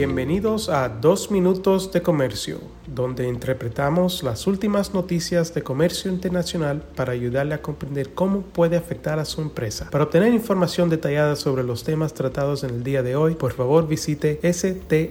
[0.00, 7.12] Bienvenidos a Dos Minutos de Comercio, donde interpretamos las últimas noticias de comercio internacional para
[7.12, 9.90] ayudarle a comprender cómo puede afectar a su empresa.
[9.90, 13.86] Para obtener información detallada sobre los temas tratados en el día de hoy, por favor
[13.86, 15.10] visite strtrade.com.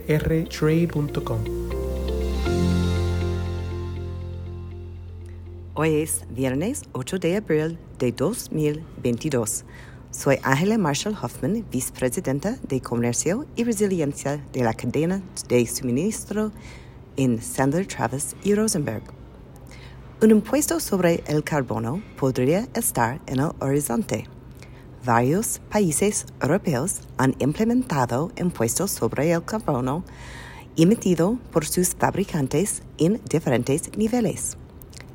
[5.75, 9.65] Hoy es viernes 8 de abril de 2022.
[10.11, 16.51] Soy Ángela Marshall Hoffman, vicepresidenta de Comercio y Resiliencia de la cadena de suministro
[17.15, 19.03] en Sandler Travis y Rosenberg.
[20.19, 24.27] Un impuesto sobre el carbono podría estar en el horizonte.
[25.05, 30.03] Varios países europeos han implementado impuestos sobre el carbono
[30.75, 34.57] emitido por sus fabricantes en diferentes niveles.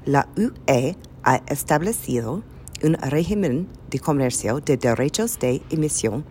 [0.04, 2.44] La UE ha establecido
[2.84, 6.24] un régimen de comercio de derechos de emisión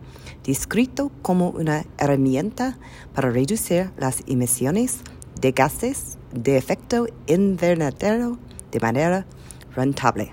[0.44, 2.78] descrito como una herramienta
[3.16, 5.00] para reducir las emisiones
[5.42, 8.38] de gases de efecto invernadero
[8.72, 9.26] de manera
[9.76, 10.32] rentable.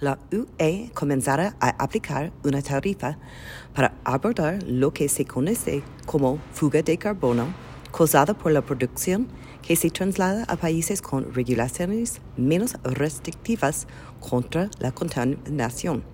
[0.00, 3.16] La UE comenzará a aplicar una tarifa
[3.74, 7.54] para abordar lo que se conoce como fuga de carbono
[7.96, 9.28] causada por la producción
[9.66, 13.88] que se traslada a países con regulaciones menos restrictivas
[14.20, 16.04] contra la contaminación.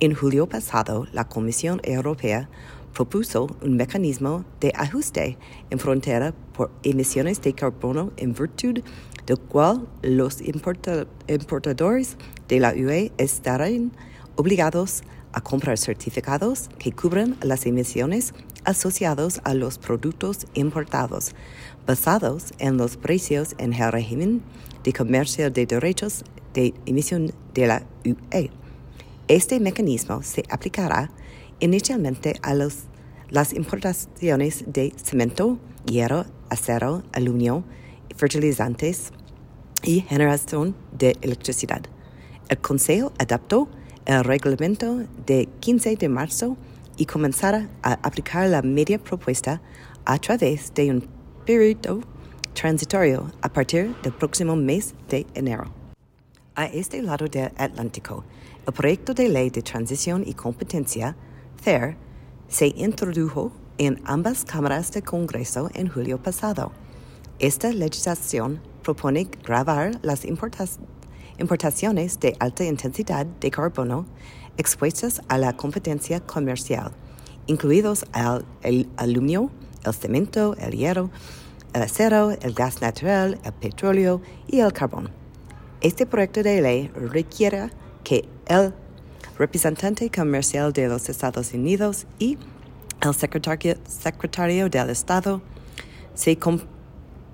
[0.00, 2.50] En julio pasado, la Comisión Europea
[2.92, 5.38] propuso un mecanismo de ajuste
[5.70, 8.82] en frontera por emisiones de carbono en virtud
[9.26, 12.16] del cual los importadores
[12.48, 13.92] de la UE estarán
[14.36, 15.02] obligados
[15.32, 21.34] a comprar certificados que cubran las emisiones asociadas a los productos importados,
[21.86, 24.42] basados en los precios en el régimen
[24.84, 28.50] de comercio de derechos de emisión de la UE.
[29.28, 31.10] Este mecanismo se aplicará
[31.60, 32.84] inicialmente a los,
[33.30, 37.64] las importaciones de cemento, hierro, acero, aluminio,
[38.16, 39.12] fertilizantes
[39.82, 41.82] y generación de electricidad.
[42.48, 43.68] El Consejo adaptó
[44.06, 46.56] el reglamento de 15 de marzo
[46.96, 49.60] y comenzará a aplicar la media propuesta
[50.04, 51.08] a través de un
[51.46, 52.00] periodo
[52.54, 55.64] transitorio a partir del próximo mes de enero.
[56.54, 58.24] A este lado del Atlántico,
[58.66, 61.16] el proyecto de ley de transición y competencia,
[61.62, 61.96] FAIR,
[62.48, 66.72] se introdujo en ambas cámaras del Congreso en julio pasado.
[67.38, 71.01] Esta legislación propone grabar las importaciones
[71.38, 74.06] importaciones de alta intensidad de carbono
[74.56, 76.92] expuestas a la competencia comercial,
[77.46, 78.04] incluidos
[78.62, 79.50] el, aluminio,
[79.84, 81.10] el cemento, el hierro,
[81.72, 85.10] el acero, el gas natural, el petróleo y el carbón.
[85.80, 87.70] Este proyecto de ley requiere
[88.04, 88.74] que el
[89.38, 92.38] representante comercial de los Estados Unidos y
[93.00, 95.42] el secretario, secretario del Estado
[96.14, 96.38] se,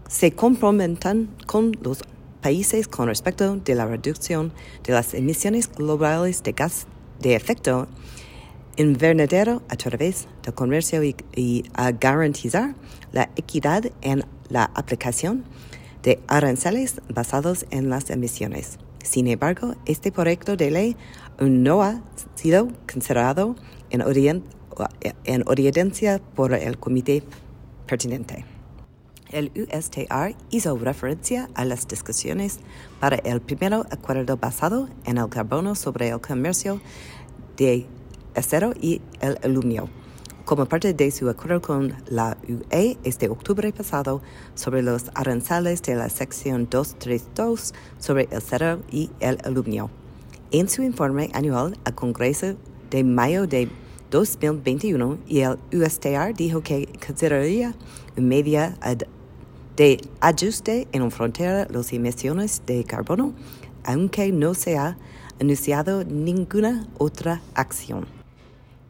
[0.08, 2.02] se comprometan con los
[2.40, 4.52] países con respecto de la reducción
[4.84, 6.86] de las emisiones globales de gas
[7.20, 7.88] de efecto
[8.76, 12.74] invernadero a través del comercio y, a garantizar
[13.12, 15.44] la equidad en la aplicación
[16.02, 18.78] de aranceles basados en las emisiones.
[19.02, 20.96] Sin embargo, este proyecto de ley
[21.40, 22.02] no ha
[22.34, 23.56] sido considerado
[23.90, 24.02] en
[25.46, 27.22] audiencia por el comité
[27.86, 28.57] pertinente.
[29.30, 32.60] El USTR hizo referencia a las discusiones
[32.98, 36.80] para el primer acuerdo basado en el carbono sobre el comercio
[37.58, 37.86] de
[38.34, 39.90] acero y el aluminio,
[40.46, 44.22] como parte de su acuerdo con la UE este octubre pasado
[44.54, 49.90] sobre los aranceles de la sección 232 sobre el acero y el aluminio.
[50.52, 52.56] En su informe anual al Congreso
[52.90, 53.68] de mayo de
[54.10, 57.74] 2021, y el USTR dijo que consideraría
[58.16, 58.78] media
[59.78, 63.32] de ajuste en frontera las emisiones de carbono,
[63.84, 64.98] aunque no se ha
[65.40, 68.06] anunciado ninguna otra acción.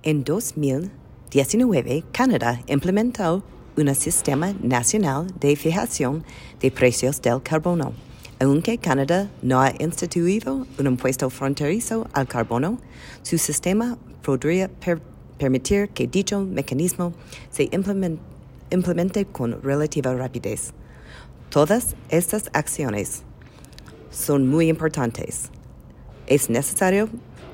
[0.03, 3.45] En 2019, Canadá implementó
[3.77, 6.25] un sistema nacional de fijación
[6.59, 7.93] de precios del carbono.
[8.41, 12.79] Aunque Canadá no ha instituido un impuesto fronterizo al carbono,
[13.23, 14.71] su sistema podría
[15.37, 17.13] permitir que dicho mecanismo
[17.51, 18.38] se implemente
[18.71, 20.73] implemente con relativa rapidez.
[21.51, 23.23] Todas estas acciones
[24.11, 25.51] son muy importantes.
[26.27, 27.09] Es necesario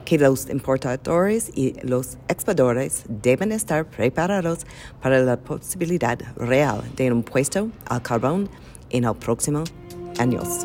[0.04, 4.66] que los importadores y los exportadores deben estar preparados
[5.00, 8.48] para la posibilidad real de un impuesto al carbón
[8.90, 9.64] en el próximo
[10.18, 10.64] años.